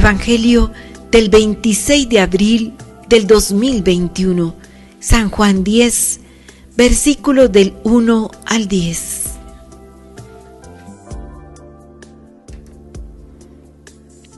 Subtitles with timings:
[0.00, 0.70] Evangelio
[1.10, 2.72] del 26 de abril
[3.06, 4.54] del 2021,
[4.98, 6.20] San Juan 10,
[6.74, 9.34] versículos del 1 al 10.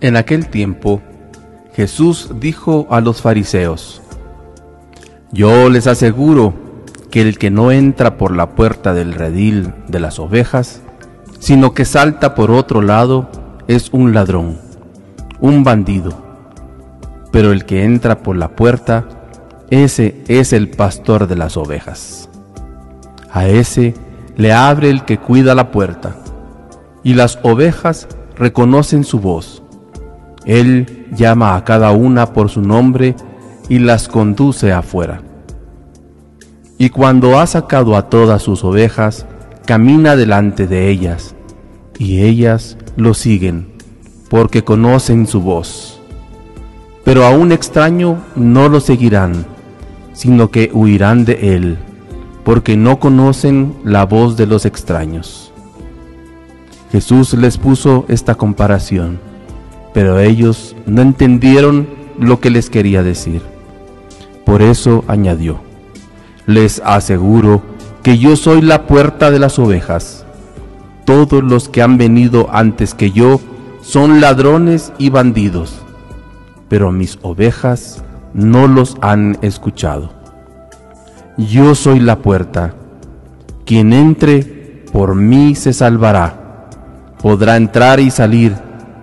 [0.01, 1.01] En aquel tiempo,
[1.77, 4.03] Jesús dijo a los fariseos,
[5.31, 6.55] Yo les aseguro
[7.13, 10.83] que el que no entra por la puerta del redil de las ovejas,
[11.39, 13.31] sino que salta por otro lado,
[13.69, 14.72] es un ladrón,
[15.43, 16.13] un bandido.
[17.31, 19.05] Pero el que entra por la puerta,
[19.69, 22.31] ese es el pastor de las ovejas.
[23.31, 23.95] A ese
[24.37, 26.17] le abre el que cuida la puerta,
[27.03, 28.07] y las ovejas
[28.37, 29.63] reconocen su voz.
[30.47, 33.17] Él llama a cada una por su nombre
[33.69, 35.23] y las conduce afuera.
[36.79, 39.27] Y cuando ha sacado a todas sus ovejas,
[39.67, 41.35] camina delante de ellas,
[41.99, 43.72] y ellas lo siguen,
[44.33, 46.01] porque conocen su voz.
[47.05, 49.45] Pero a un extraño no lo seguirán,
[50.15, 51.77] sino que huirán de él,
[52.43, 55.53] porque no conocen la voz de los extraños.
[56.91, 59.21] Jesús les puso esta comparación,
[59.93, 61.87] pero ellos no entendieron
[62.19, 63.43] lo que les quería decir.
[64.47, 65.59] Por eso añadió,
[66.47, 67.61] les aseguro
[68.03, 70.25] que yo soy la puerta de las ovejas.
[71.05, 73.39] Todos los que han venido antes que yo
[73.83, 75.75] son ladrones y bandidos,
[76.69, 78.03] pero mis ovejas
[78.33, 80.13] no los han escuchado.
[81.37, 82.75] Yo soy la puerta.
[83.67, 86.69] Quien entre por mí se salvará.
[87.21, 88.55] Podrá entrar y salir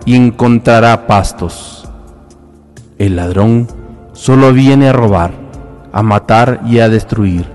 [0.06, 1.88] y encontrará pastos.
[2.98, 3.68] El ladrón
[4.14, 5.32] solo viene a robar,
[5.92, 7.46] a matar y a destruir.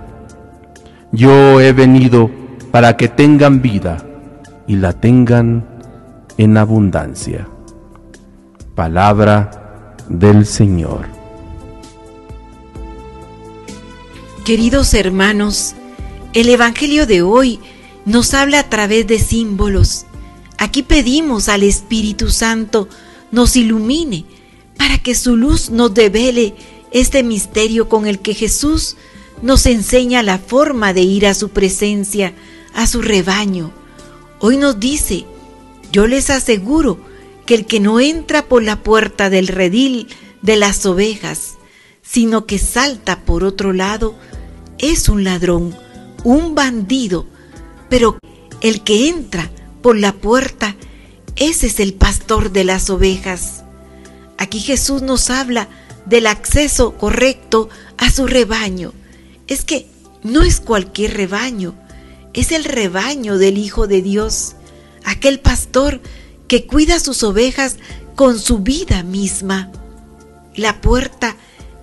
[1.10, 2.30] Yo he venido
[2.70, 3.98] para que tengan vida
[4.66, 5.73] y la tengan
[6.38, 7.48] en abundancia.
[8.74, 11.06] Palabra del Señor.
[14.44, 15.74] Queridos hermanos,
[16.32, 17.60] el Evangelio de hoy
[18.04, 20.06] nos habla a través de símbolos.
[20.58, 22.88] Aquí pedimos al Espíritu Santo
[23.30, 24.24] nos ilumine
[24.76, 26.54] para que su luz nos devele
[26.92, 28.96] este misterio con el que Jesús
[29.42, 32.34] nos enseña la forma de ir a su presencia,
[32.74, 33.72] a su rebaño.
[34.40, 35.26] Hoy nos dice,
[35.94, 36.98] yo les aseguro
[37.46, 40.08] que el que no entra por la puerta del redil
[40.42, 41.54] de las ovejas,
[42.02, 44.16] sino que salta por otro lado,
[44.78, 45.72] es un ladrón,
[46.24, 47.26] un bandido,
[47.88, 48.18] pero
[48.60, 49.52] el que entra
[49.82, 50.74] por la puerta,
[51.36, 53.62] ese es el pastor de las ovejas.
[54.36, 55.68] Aquí Jesús nos habla
[56.06, 57.68] del acceso correcto
[57.98, 58.92] a su rebaño.
[59.46, 59.86] Es que
[60.24, 61.76] no es cualquier rebaño,
[62.32, 64.56] es el rebaño del Hijo de Dios
[65.04, 66.00] aquel pastor
[66.48, 67.76] que cuida sus ovejas
[68.14, 69.70] con su vida misma.
[70.56, 71.36] La puerta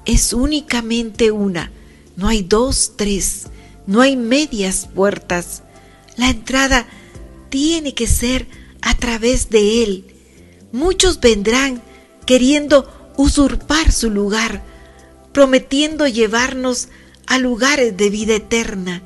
[0.06, 1.72] es únicamente una,
[2.16, 3.48] no hay dos, tres,
[3.88, 5.64] no hay medias puertas.
[6.18, 6.86] La entrada
[7.50, 8.48] tiene que ser
[8.82, 10.06] a través de Él.
[10.72, 11.82] Muchos vendrán
[12.26, 14.64] queriendo usurpar su lugar,
[15.34, 16.88] prometiendo llevarnos
[17.28, 19.04] a lugares de vida eterna,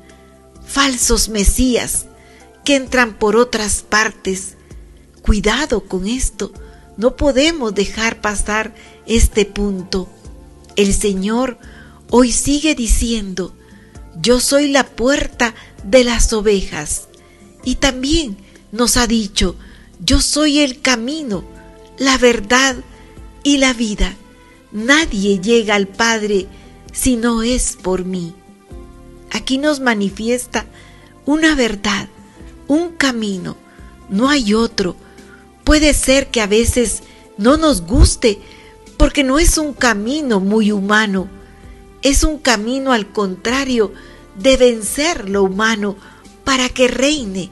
[0.66, 2.05] falsos mesías,
[2.66, 4.56] que entran por otras partes.
[5.22, 6.52] Cuidado con esto,
[6.96, 8.74] no podemos dejar pasar
[9.06, 10.08] este punto.
[10.74, 11.58] El Señor
[12.10, 13.54] hoy sigue diciendo,
[14.20, 15.54] yo soy la puerta
[15.84, 17.06] de las ovejas.
[17.62, 18.36] Y también
[18.72, 19.54] nos ha dicho,
[20.04, 21.44] yo soy el camino,
[21.98, 22.74] la verdad
[23.44, 24.12] y la vida.
[24.72, 26.48] Nadie llega al Padre
[26.92, 28.34] si no es por mí.
[29.30, 30.66] Aquí nos manifiesta
[31.26, 32.08] una verdad
[32.68, 33.56] un camino,
[34.08, 34.96] no hay otro.
[35.64, 37.02] Puede ser que a veces
[37.38, 38.38] no nos guste
[38.96, 41.28] porque no es un camino muy humano,
[42.02, 43.92] es un camino al contrario
[44.38, 45.96] de vencer lo humano
[46.44, 47.50] para que reine,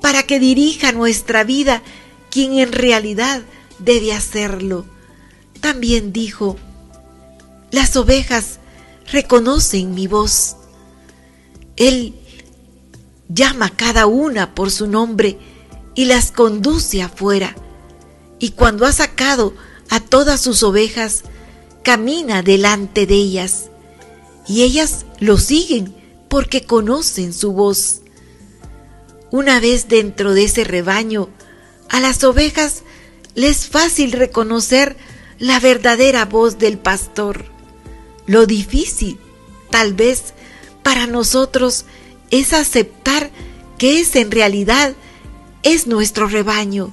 [0.00, 1.82] para que dirija nuestra vida
[2.30, 3.42] quien en realidad
[3.78, 4.86] debe hacerlo.
[5.60, 6.56] También dijo,
[7.70, 8.60] las ovejas
[9.10, 10.56] reconocen mi voz.
[11.76, 12.14] Él
[13.28, 15.38] llama cada una por su nombre
[15.94, 17.54] y las conduce afuera.
[18.38, 19.54] Y cuando ha sacado
[19.90, 21.24] a todas sus ovejas,
[21.82, 23.70] camina delante de ellas.
[24.46, 25.94] Y ellas lo siguen
[26.28, 28.02] porque conocen su voz.
[29.30, 31.28] Una vez dentro de ese rebaño,
[31.88, 32.82] a las ovejas
[33.34, 34.96] les es fácil reconocer
[35.38, 37.44] la verdadera voz del pastor.
[38.26, 39.18] Lo difícil,
[39.70, 40.34] tal vez,
[40.82, 41.84] para nosotros
[42.30, 43.30] es aceptar
[43.78, 44.94] que ese en realidad
[45.62, 46.92] es nuestro rebaño,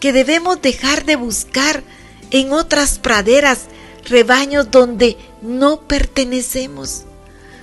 [0.00, 1.82] que debemos dejar de buscar
[2.30, 3.66] en otras praderas
[4.04, 7.02] rebaños donde no pertenecemos,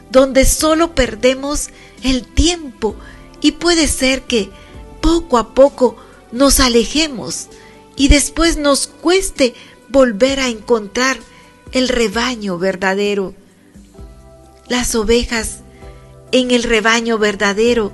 [0.10, 1.70] donde solo perdemos
[2.04, 2.96] el tiempo
[3.42, 4.50] y puede ser que
[5.02, 5.96] poco a poco
[6.32, 7.48] nos alejemos
[7.96, 9.54] y después nos cueste
[9.90, 11.18] volver a encontrar
[11.72, 13.34] el rebaño verdadero.
[14.68, 15.61] Las ovejas
[16.32, 17.92] en el rebaño verdadero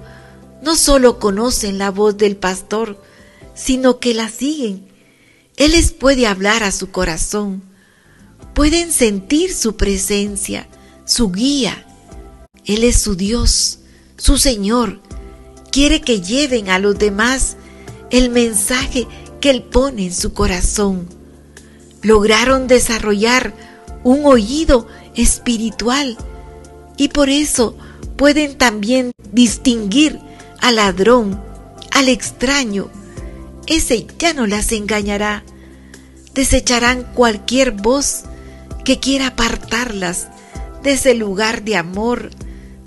[0.62, 3.02] no solo conocen la voz del pastor,
[3.54, 4.88] sino que la siguen.
[5.56, 7.64] Él les puede hablar a su corazón,
[8.54, 10.68] pueden sentir su presencia,
[11.06, 11.86] su guía.
[12.66, 13.80] Él es su Dios,
[14.18, 15.00] su Señor.
[15.72, 17.58] Quiere que lleven a los demás
[18.10, 19.08] el mensaje
[19.42, 21.08] que Él pone en su corazón.
[22.02, 23.54] Lograron desarrollar
[24.04, 26.18] un oído espiritual
[26.98, 27.76] y por eso
[28.18, 30.20] pueden también distinguir
[30.62, 31.42] al ladrón,
[31.92, 32.90] al extraño.
[33.68, 35.44] Ese ya no las engañará.
[36.34, 38.24] Desecharán cualquier voz
[38.86, 40.28] que quiera apartarlas
[40.84, 42.30] de ese lugar de amor,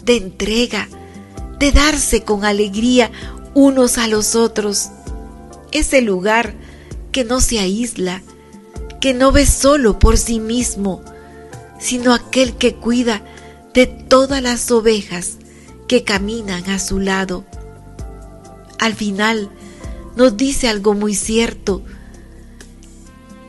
[0.04, 0.88] de entrega,
[1.58, 3.10] de darse con alegría
[3.54, 4.90] unos a los otros.
[5.72, 6.54] Ese lugar
[7.12, 8.22] que no se aísla,
[9.00, 11.02] que no ve solo por sí mismo,
[11.78, 13.22] sino aquel que cuida
[13.74, 15.38] de todas las ovejas
[15.86, 17.44] que caminan a su lado.
[18.78, 19.50] Al final
[20.16, 21.82] nos dice algo muy cierto,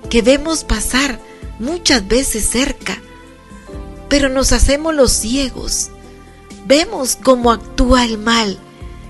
[0.09, 1.19] que vemos pasar
[1.59, 2.97] muchas veces cerca,
[4.09, 5.89] pero nos hacemos los ciegos.
[6.67, 8.57] Vemos cómo actúa el mal.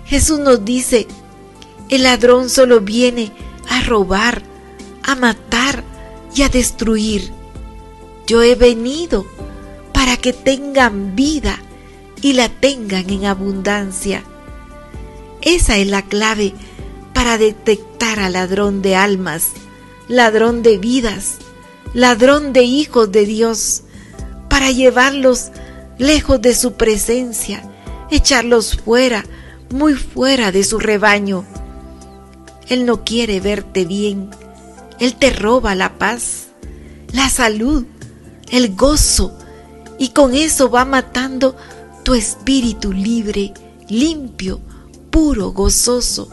[0.05, 1.07] Jesús nos dice,
[1.89, 3.31] el ladrón solo viene
[3.69, 4.43] a robar,
[5.03, 5.83] a matar
[6.35, 7.31] y a destruir.
[8.27, 9.25] Yo he venido
[10.01, 11.59] para que tengan vida
[12.23, 14.23] y la tengan en abundancia.
[15.43, 16.55] Esa es la clave
[17.13, 19.49] para detectar al ladrón de almas,
[20.07, 21.35] ladrón de vidas,
[21.93, 23.83] ladrón de hijos de Dios,
[24.49, 25.51] para llevarlos
[25.99, 27.61] lejos de su presencia,
[28.09, 29.23] echarlos fuera,
[29.69, 31.45] muy fuera de su rebaño.
[32.69, 34.31] Él no quiere verte bien,
[34.99, 36.47] Él te roba la paz,
[37.11, 37.85] la salud,
[38.49, 39.37] el gozo,
[40.01, 41.55] y con eso va matando
[42.01, 43.53] tu espíritu libre,
[43.87, 44.59] limpio,
[45.11, 46.27] puro, gozoso,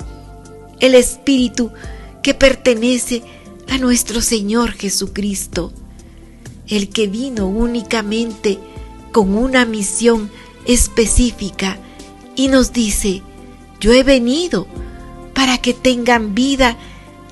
[0.80, 1.70] el espíritu
[2.22, 3.22] que pertenece
[3.68, 5.70] a nuestro Señor Jesucristo,
[6.66, 8.58] el que vino únicamente
[9.12, 10.30] con una misión
[10.64, 11.76] específica
[12.36, 13.20] y nos dice,
[13.80, 14.66] yo he venido
[15.34, 16.78] para que tengan vida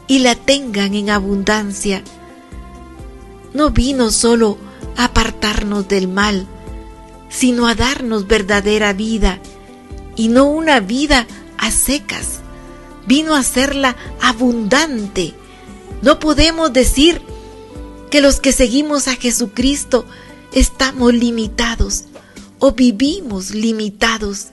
[0.07, 2.05] y la tengan en abundancia.
[3.55, 4.66] No vino solo
[4.97, 6.47] apartarnos del mal,
[7.29, 9.41] sino a darnos verdadera vida,
[10.17, 11.27] y no una vida
[11.59, 12.41] a secas.
[13.07, 15.35] Vino a hacerla abundante.
[16.03, 17.21] No podemos decir
[18.11, 20.05] que los que seguimos a Jesucristo
[20.53, 22.05] estamos limitados
[22.59, 24.49] o vivimos limitados.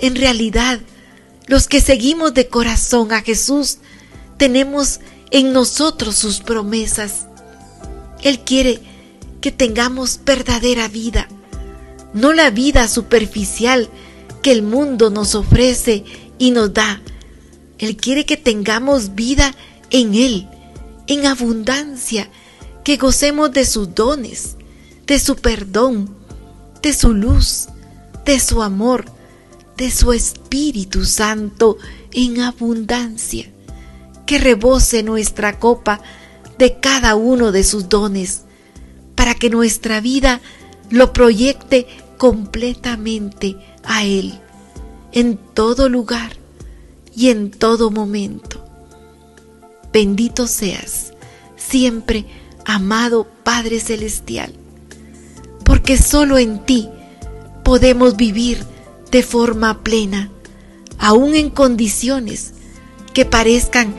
[0.00, 0.80] En realidad,
[1.46, 3.78] los que seguimos de corazón a Jesús,
[4.36, 5.00] tenemos
[5.30, 7.26] en nosotros sus promesas.
[8.22, 8.80] Él quiere
[9.40, 11.28] que tengamos verdadera vida,
[12.12, 13.88] no la vida superficial
[14.42, 16.04] que el mundo nos ofrece
[16.38, 17.00] y nos da.
[17.78, 19.54] Él quiere que tengamos vida
[19.90, 20.48] en Él,
[21.06, 22.28] en abundancia,
[22.84, 24.56] que gocemos de sus dones,
[25.06, 26.14] de su perdón,
[26.82, 27.68] de su luz,
[28.24, 29.04] de su amor,
[29.76, 31.78] de su Espíritu Santo
[32.12, 33.50] en abundancia,
[34.26, 36.00] que rebose nuestra copa
[36.58, 38.42] de cada uno de sus dones
[39.18, 40.40] para que nuestra vida
[40.90, 44.38] lo proyecte completamente a Él,
[45.10, 46.36] en todo lugar
[47.16, 48.64] y en todo momento.
[49.92, 51.14] Bendito seas,
[51.56, 52.26] siempre
[52.64, 54.54] amado Padre Celestial,
[55.64, 56.88] porque solo en ti
[57.64, 58.64] podemos vivir
[59.10, 60.30] de forma plena,
[60.96, 62.52] aun en condiciones
[63.14, 63.96] que parezcan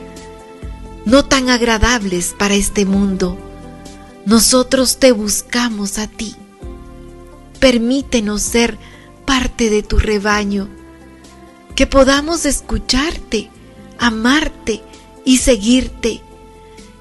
[1.04, 3.36] no tan agradables para este mundo
[4.26, 6.36] nosotros te buscamos a ti.
[7.58, 8.78] Permítenos ser
[9.24, 10.68] parte de tu rebaño,
[11.74, 13.50] que podamos escucharte,
[13.98, 14.82] amarte
[15.24, 16.20] y seguirte,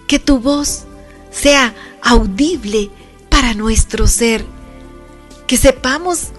[0.08, 0.86] que tu voz
[1.32, 2.90] sea audible
[3.30, 4.46] para nuestro ser,
[5.48, 6.30] que sepamos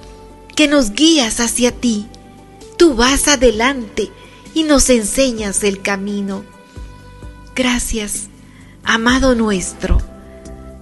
[0.55, 2.07] que nos guías hacia ti,
[2.77, 4.11] tú vas adelante
[4.55, 6.45] y nos enseñas el camino.
[7.55, 8.29] Gracias,
[8.85, 10.10] amado nuestro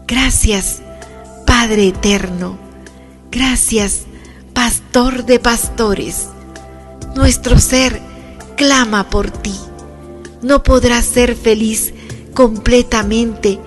[0.09, 0.81] Gracias,
[1.47, 2.59] Padre eterno.
[3.31, 4.07] Gracias,
[4.55, 6.29] Pastor de pastores.
[7.15, 8.01] Nuestro ser
[8.57, 9.55] clama por ti.
[10.43, 11.93] No podrá ser feliz
[12.35, 13.61] completamente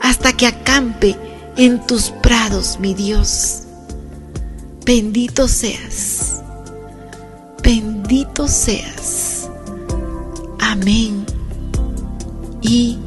[0.00, 1.16] hasta que acampe
[1.56, 3.62] en tus prados, mi Dios.
[4.84, 6.40] Bendito seas,
[7.62, 9.48] bendito seas.
[10.60, 11.26] Amén
[12.62, 12.98] y